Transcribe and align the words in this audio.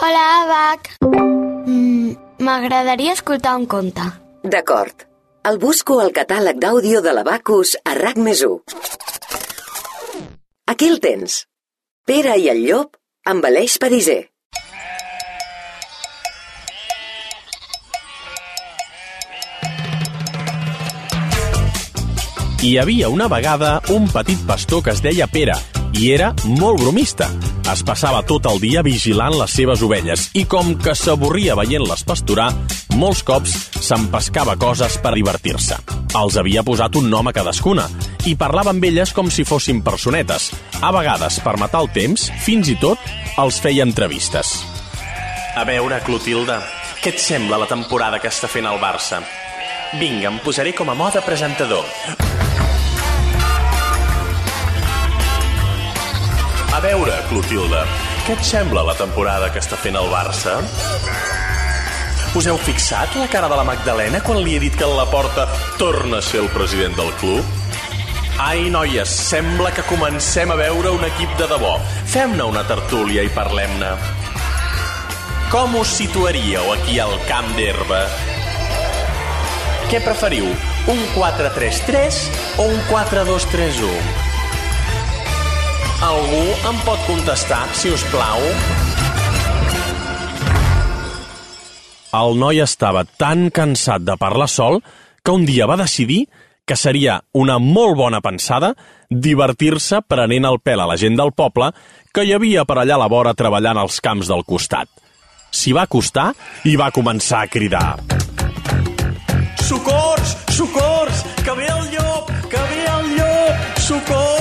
Hola, 0.00 0.24
Abac. 0.42 0.88
Mm, 1.66 2.12
M'agradaria 2.46 3.12
escoltar 3.18 3.56
un 3.58 3.66
conte. 3.66 4.04
D'acord. 4.44 5.04
El 5.50 5.58
busco 5.62 5.98
al 6.04 6.12
catàleg 6.18 6.58
d'àudio 6.62 7.02
de 7.06 7.12
l'Abacus 7.16 7.74
a 7.84 7.94
RAC 7.98 8.20
més 8.28 8.42
1. 8.46 8.58
Aquí 10.74 10.88
el 10.92 11.00
tens. 11.00 11.42
Pere 12.06 12.36
i 12.38 12.48
el 12.54 12.64
llop 12.66 12.96
amb 13.26 13.44
Aleix 13.50 13.78
Pariser. 13.82 14.20
Hi 22.62 22.76
havia 22.78 23.08
una 23.08 23.28
vegada 23.30 23.80
un 23.94 24.08
petit 24.10 24.40
pastor 24.46 24.82
que 24.82 24.90
es 24.96 25.02
deia 25.04 25.28
Pere 25.30 25.54
i 25.98 26.10
era 26.14 26.32
molt 26.44 26.82
bromista. 26.82 27.28
Es 27.68 27.82
passava 27.84 28.22
tot 28.24 28.46
el 28.48 28.62
dia 28.62 28.80
vigilant 28.80 29.34
les 29.36 29.52
seves 29.52 29.82
ovelles 29.84 30.22
i 30.40 30.46
com 30.48 30.70
que 30.80 30.94
s'avorria 30.96 31.52
veient-les 31.58 32.04
pasturar, 32.08 32.46
molts 32.96 33.20
cops 33.28 33.52
s'empescava 33.84 34.54
coses 34.56 34.96
per 35.04 35.12
divertir-se. 35.18 35.76
Els 36.16 36.38
havia 36.40 36.64
posat 36.64 36.96
un 36.96 37.10
nom 37.12 37.28
a 37.28 37.34
cadascuna 37.36 37.84
i 38.24 38.32
parlava 38.40 38.72
amb 38.72 38.88
elles 38.88 39.12
com 39.12 39.28
si 39.28 39.44
fossin 39.44 39.82
personetes. 39.84 40.48
A 40.80 40.94
vegades, 40.96 41.42
per 41.44 41.58
matar 41.60 41.84
el 41.84 41.92
temps, 41.92 42.30
fins 42.40 42.72
i 42.72 42.78
tot 42.80 43.04
els 43.36 43.60
feia 43.60 43.84
entrevistes. 43.84 44.56
A 45.52 45.68
veure, 45.68 46.00
Clotilde, 46.08 46.56
què 47.02 47.12
et 47.12 47.20
sembla 47.20 47.60
la 47.60 47.68
temporada 47.68 48.22
que 48.22 48.32
està 48.32 48.48
fent 48.48 48.70
el 48.70 48.80
Barça? 48.80 49.20
Vinga, 50.00 50.32
em 50.32 50.40
posaré 50.40 50.72
com 50.72 50.88
a 50.88 50.96
moda 50.96 51.20
presentador. 51.20 51.84
A 56.78 56.80
veure, 56.80 57.10
Clotilde, 57.26 57.78
què 58.22 58.36
et 58.36 58.44
sembla 58.46 58.84
la 58.86 58.92
temporada 58.94 59.48
que 59.50 59.58
està 59.58 59.74
fent 59.82 59.96
el 59.98 60.06
Barça? 60.12 60.52
Us 62.38 62.46
heu 62.46 62.60
fixat 62.62 63.16
la 63.18 63.26
cara 63.32 63.48
de 63.50 63.56
la 63.58 63.64
Magdalena 63.66 64.20
quan 64.22 64.38
li 64.44 64.54
he 64.54 64.60
dit 64.62 64.76
que 64.78 64.86
en 64.86 64.94
la 64.94 65.08
porta 65.10 65.48
torna 65.80 66.20
a 66.20 66.22
ser 66.22 66.44
el 66.44 66.46
president 66.54 66.94
del 66.94 67.10
club? 67.18 67.42
Ai, 68.44 68.68
noies, 68.70 69.10
sembla 69.10 69.72
que 69.74 69.82
comencem 69.88 70.54
a 70.54 70.60
veure 70.62 70.94
un 70.94 71.02
equip 71.08 71.34
de 71.40 71.50
debò. 71.50 71.74
Fem-ne 72.14 72.46
una 72.46 72.62
tertúlia 72.70 73.26
i 73.26 73.34
parlem-ne. 73.34 73.90
Com 75.50 75.74
us 75.82 75.98
situaríeu 75.98 76.70
aquí 76.76 77.02
al 77.02 77.18
camp 77.26 77.50
d'herba? 77.58 78.04
Què 79.90 79.98
preferiu, 80.06 80.46
un 80.94 81.04
4-3-3 81.18 82.22
o 82.62 82.70
un 82.70 82.80
4-2-3-1? 82.94 84.27
Algú 85.98 86.42
em 86.70 86.76
pot 86.86 87.00
contestar, 87.08 87.64
si 87.74 87.90
us 87.90 88.04
plau? 88.12 88.38
El 92.14 92.38
noi 92.38 92.62
estava 92.62 93.02
tan 93.18 93.48
cansat 93.50 94.04
de 94.06 94.14
parlar 94.20 94.46
sol 94.46 94.78
que 95.26 95.34
un 95.34 95.42
dia 95.48 95.66
va 95.66 95.74
decidir 95.80 96.28
que 96.62 96.78
seria 96.78 97.18
una 97.34 97.58
molt 97.58 97.98
bona 97.98 98.22
pensada 98.22 98.76
divertir-se 99.10 99.98
prenent 100.06 100.46
el 100.46 100.60
pèl 100.62 100.84
a 100.84 100.86
la 100.86 101.00
gent 101.02 101.18
del 101.18 101.34
poble 101.34 101.72
que 102.14 102.22
hi 102.22 102.34
havia 102.36 102.62
per 102.62 102.78
allà 102.78 102.94
a 102.94 103.02
la 103.02 103.10
vora 103.10 103.34
treballant 103.34 103.82
als 103.82 103.98
camps 103.98 104.30
del 104.30 104.46
costat. 104.46 104.86
S'hi 105.50 105.74
va 105.74 105.88
acostar 105.90 106.30
i 106.62 106.78
va 106.78 106.92
començar 106.94 107.42
a 107.42 107.50
cridar. 107.50 107.96
Socors! 109.66 110.36
Socors! 110.54 111.26
Que 111.42 111.58
ve 111.58 111.66
el 111.66 111.88
llop! 111.96 112.36
Que 112.46 112.68
ve 112.70 112.84
el 112.86 113.16
llop! 113.18 113.72
Socors! 113.82 114.37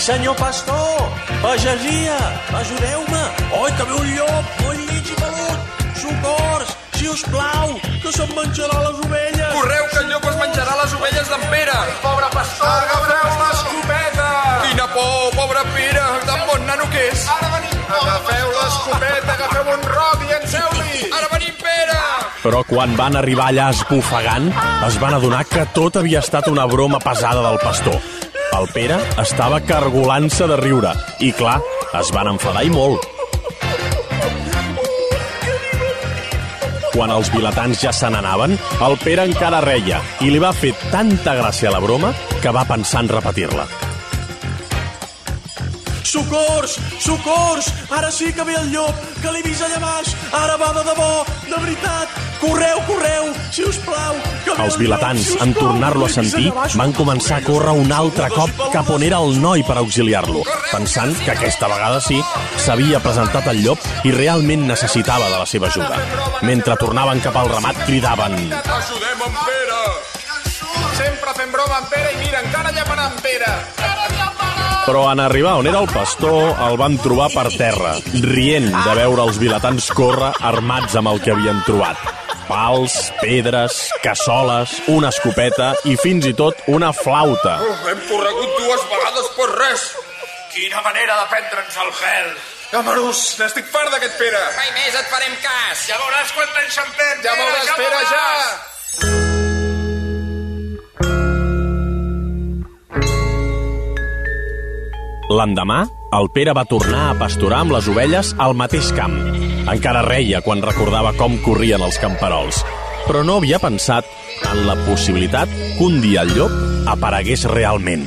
Senyor 0.00 0.32
pastor! 0.32 0.96
Pagesia! 1.42 2.16
Ajudeu-me! 2.56 3.24
Oi, 3.52 3.70
que 3.76 3.84
ve 3.84 3.94
un 4.00 4.08
llop! 4.16 4.44
Molt 4.64 4.78
lleig 4.88 5.10
i 5.12 5.16
pelut! 5.18 5.58
Socors! 6.00 6.70
Si 6.96 7.08
us 7.12 7.20
plau! 7.28 7.74
Que 8.00 8.12
se'm 8.14 8.32
menjarà 8.32 8.78
les 8.86 9.02
ovelles! 9.04 9.50
Correu, 9.58 9.84
que 9.92 9.98
el 10.00 10.06
llop 10.08 10.24
es 10.30 10.38
menjarà 10.40 10.76
les 10.78 10.94
ovelles 10.96 11.28
d'en 11.34 11.44
Pere! 11.52 11.76
Pobre 12.00 12.30
pastor! 12.32 12.86
Agafeu 12.94 13.34
l'escopeta! 13.42 14.30
Quina 14.64 14.86
por, 14.94 15.18
pobre 15.36 15.66
Pere! 15.74 16.06
Tan 16.30 16.46
bon 16.48 16.64
nano 16.70 16.88
que 16.94 17.04
és! 17.10 17.26
Ara 17.36 17.52
venim! 17.58 17.84
Agafeu 17.98 18.48
l'escopeta, 18.56 19.36
agafeu 19.36 19.70
un 19.74 19.86
roc 19.98 20.24
i 20.24 20.32
llanceu-li! 20.32 21.04
Ara 21.18 21.28
venim, 21.34 21.60
Pere! 21.60 22.00
Però 22.40 22.64
quan 22.72 22.96
van 22.96 23.20
arribar 23.20 23.52
allà 23.52 23.68
esbufegant, 23.76 24.48
es 24.88 24.96
van 25.04 25.20
adonar 25.20 25.44
que 25.44 25.68
tot 25.76 26.00
havia 26.00 26.24
estat 26.24 26.48
una 26.48 26.64
broma 26.64 27.04
pesada 27.04 27.44
del 27.50 27.60
pastor. 27.60 28.00
El 28.58 28.66
Pere 28.74 28.96
estava 29.22 29.60
cargolant-se 29.64 30.46
de 30.50 30.56
riure 30.60 30.90
i, 31.22 31.30
clar, 31.36 31.58
es 32.00 32.10
van 32.14 32.32
enfadar 32.32 32.64
i 32.66 32.72
molt. 32.74 33.06
Quan 36.90 37.14
els 37.14 37.30
vilatans 37.32 37.80
ja 37.80 37.92
se 37.94 38.10
n'anaven, 38.10 38.56
el 38.86 38.98
Pere 39.04 39.28
encara 39.30 39.62
reia 39.64 40.02
i 40.26 40.32
li 40.34 40.42
va 40.42 40.52
fer 40.52 40.74
tanta 40.90 41.36
gràcia 41.38 41.72
la 41.72 41.80
broma 41.80 42.12
que 42.42 42.52
va 42.52 42.66
pensar 42.68 43.06
en 43.06 43.14
repetir-la. 43.14 43.68
Socors! 46.10 46.72
Socors! 46.98 47.72
Ara 47.88 48.10
sí 48.10 48.32
que 48.32 48.42
ve 48.42 48.56
el 48.58 48.72
llop, 48.72 48.96
que 49.22 49.30
l'he 49.30 49.44
vist 49.46 49.62
allà 49.62 49.78
baix! 49.78 50.08
Ara 50.34 50.56
va 50.58 50.72
de 50.74 50.82
debò, 50.88 51.10
de 51.44 51.60
veritat! 51.62 52.16
Correu, 52.40 52.80
correu, 52.88 53.28
si 53.54 53.62
us 53.68 53.78
plau! 53.84 54.16
Que 54.42 54.56
ve 54.56 54.64
Els 54.64 54.74
el 54.74 54.80
vilatans, 54.80 55.20
llop, 55.20 55.28
si 55.28 55.36
us 55.36 55.44
en 55.44 55.54
tornar-lo 55.54 56.08
a 56.08 56.10
sentir, 56.10 56.50
van 56.80 56.94
començar 56.98 57.38
a 57.38 57.44
córrer 57.46 57.76
un 57.78 57.94
altre 57.94 58.26
cop 58.34 58.50
cap 58.74 58.90
on 58.90 59.04
era 59.06 59.20
el 59.22 59.38
noi 59.38 59.62
per 59.68 59.76
auxiliar-lo, 59.78 60.42
pensant 60.72 61.14
que 61.22 61.30
aquesta 61.36 61.70
vegada 61.70 62.02
sí 62.02 62.18
s'havia 62.64 62.98
presentat 63.04 63.46
el 63.54 63.62
llop 63.68 63.86
i 64.02 64.10
realment 64.16 64.66
necessitava 64.66 65.30
de 65.30 65.38
la 65.38 65.46
seva 65.46 65.70
ajuda. 65.70 66.00
Mentre 66.42 66.74
tornaven 66.80 67.22
cap 67.22 67.38
al 67.38 67.52
ramat, 67.54 67.84
cridaven 67.86 68.34
Ajudem 68.50 69.26
en 69.28 69.38
Pere! 69.46 69.82
Sempre 70.98 71.38
fem 71.38 71.54
broma 71.54 71.84
en 71.84 71.88
Pere 71.94 72.16
i 72.16 72.24
mira, 72.24 72.42
encara 72.42 72.74
llamarà 72.74 73.12
en 73.12 73.22
Pere! 73.22 73.54
Però 74.86 75.04
en 75.12 75.20
arribar 75.20 75.56
on 75.60 75.68
era 75.68 75.80
el 75.82 75.88
pastor 75.90 76.54
el 76.66 76.76
van 76.80 76.96
trobar 77.02 77.28
per 77.34 77.46
terra, 77.54 77.94
rient 78.24 78.68
de 78.72 78.94
veure 78.98 79.26
els 79.26 79.40
vilatans 79.42 79.90
córrer 79.96 80.32
armats 80.52 80.96
amb 81.00 81.12
el 81.12 81.20
que 81.24 81.34
havien 81.34 81.60
trobat. 81.66 82.00
Pals, 82.50 82.94
pedres, 83.20 83.80
cassoles, 84.02 84.76
una 84.90 85.12
escopeta 85.14 85.72
i 85.86 85.96
fins 86.00 86.26
i 86.26 86.34
tot 86.34 86.64
una 86.72 86.92
flauta. 86.96 87.58
Oh, 87.62 87.76
hem 87.92 88.00
corregut 88.08 88.56
dues 88.58 88.86
vegades 88.94 89.34
per 89.36 89.50
res! 89.58 89.90
Quina 90.50 90.82
manera 90.82 91.20
de 91.20 91.28
prendre'ns 91.30 91.76
el 91.84 91.92
pèl! 92.00 92.32
Camarús, 92.70 93.20
n'estic 93.40 93.66
fart 93.70 93.90
d'aquest 93.90 94.14
Pere! 94.18 94.40
Mai 94.56 94.68
més 94.76 94.94
et 94.94 95.08
farem 95.10 95.32
cas. 95.42 95.86
Ja 95.90 95.96
veuràs 95.98 96.34
quan 96.36 96.52
t'enxampem! 96.54 97.22
Ja 97.26 97.34
veuràs, 97.38 97.70
Pere, 97.78 98.02
ja! 98.10 98.26
L'endemà, 105.40 105.86
el 106.12 106.26
Pere 106.34 106.52
va 106.52 106.66
tornar 106.68 107.06
a 107.08 107.12
pasturar 107.16 107.62
amb 107.64 107.72
les 107.72 107.86
ovelles 107.88 108.34
al 108.44 108.52
mateix 108.60 108.90
camp. 108.92 109.14
Encara 109.72 110.02
reia 110.04 110.42
quan 110.44 110.60
recordava 110.60 111.14
com 111.16 111.38
corrien 111.40 111.80
els 111.86 111.96
camperols, 112.02 112.58
però 113.06 113.22
no 113.24 113.38
havia 113.40 113.60
pensat 113.62 114.04
en 114.50 114.60
la 114.66 114.76
possibilitat 114.84 115.48
que 115.78 115.86
un 115.86 115.96
dia 116.04 116.26
el 116.26 116.34
llop 116.36 116.52
aparegués 116.92 117.46
realment. 117.48 118.04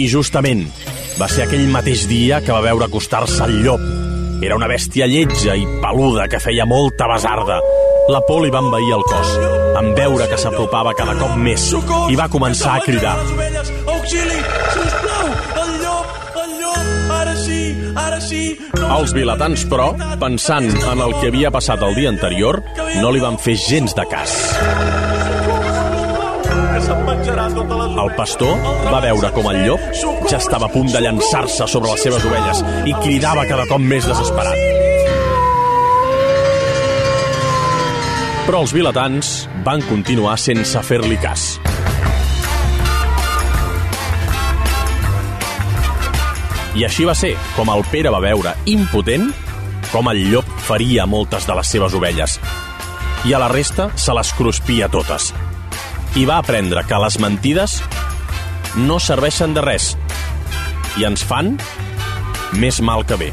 I 0.00 0.08
justament, 0.08 0.64
va 1.20 1.28
ser 1.28 1.44
aquell 1.44 1.68
mateix 1.74 2.06
dia 2.08 2.40
que 2.40 2.56
va 2.56 2.64
veure 2.64 2.88
acostar-se 2.88 3.44
el 3.44 3.58
llop. 3.66 3.84
Era 4.40 4.56
una 4.56 4.70
bèstia 4.70 5.10
lletja 5.12 5.60
i 5.60 5.68
peluda 5.84 6.24
que 6.32 6.40
feia 6.40 6.64
molta 6.64 7.10
besarda. 7.12 7.60
La 8.08 8.20
por 8.22 8.44
li 8.44 8.50
va 8.54 8.60
envair 8.62 8.92
el 8.94 9.02
cos, 9.10 9.30
en 9.80 9.88
veure 9.96 10.28
que 10.30 10.36
s'apropava 10.38 10.92
cada 10.94 11.16
cop 11.18 11.32
més, 11.42 11.64
i 12.06 12.18
va 12.18 12.28
començar 12.30 12.76
a 12.76 12.84
cridar. 12.84 13.16
Auxili! 13.90 14.36
Si 14.70 14.84
us 14.84 14.94
plau! 15.00 15.32
El 15.62 15.72
llop! 15.82 16.12
El 16.44 16.52
llop! 16.60 16.92
Ara 17.16 17.34
sí! 17.40 17.58
Ara 18.04 18.20
sí! 18.22 18.42
Els 18.84 19.16
vilatans, 19.16 19.66
però, 19.66 19.88
pensant 20.22 20.70
en 20.70 21.02
el 21.02 21.16
que 21.18 21.32
havia 21.32 21.50
passat 21.50 21.82
el 21.82 21.98
dia 21.98 22.14
anterior, 22.14 22.60
no 23.02 23.10
li 23.10 23.24
van 23.24 23.40
fer 23.42 23.58
gens 23.58 23.96
de 23.98 24.06
cas. 24.12 24.38
El 28.06 28.14
pastor 28.14 28.54
va 28.86 29.02
veure 29.02 29.34
com 29.34 29.50
el 29.50 29.64
llop 29.66 29.82
ja 30.30 30.38
estava 30.38 30.70
a 30.70 30.72
punt 30.72 30.92
de 30.94 31.02
llançar-se 31.02 31.66
sobre 31.66 31.90
les 31.90 32.06
seves 32.06 32.30
ovelles 32.30 32.62
i 32.86 32.94
cridava 33.02 33.48
cada 33.50 33.66
cop 33.66 33.82
més 33.82 34.06
desesperat. 34.06 34.75
Però 38.46 38.60
els 38.62 38.70
vilatans 38.70 39.28
van 39.66 39.80
continuar 39.88 40.36
sense 40.38 40.78
fer-li 40.86 41.16
cas. 41.18 41.56
I 46.78 46.84
així 46.86 47.08
va 47.08 47.16
ser 47.18 47.32
com 47.56 47.72
el 47.74 47.82
Pere 47.90 48.12
va 48.14 48.20
veure, 48.22 48.52
impotent, 48.70 49.32
com 49.90 50.06
el 50.12 50.20
llop 50.30 50.46
faria 50.68 51.08
moltes 51.10 51.48
de 51.48 51.56
les 51.58 51.74
seves 51.74 51.96
ovelles. 51.98 52.36
I 53.26 53.34
a 53.34 53.42
la 53.42 53.50
resta 53.50 53.88
se 53.98 54.14
les 54.14 54.30
cruspia 54.38 54.86
totes. 54.94 55.32
I 56.14 56.22
va 56.30 56.38
aprendre 56.38 56.86
que 56.86 57.02
les 57.02 57.18
mentides 57.18 57.80
no 58.76 59.00
serveixen 59.02 59.58
de 59.58 59.66
res 59.66 59.96
i 61.00 61.08
ens 61.10 61.26
fan 61.26 61.56
més 62.54 62.78
mal 62.78 63.02
que 63.08 63.18
bé. 63.26 63.32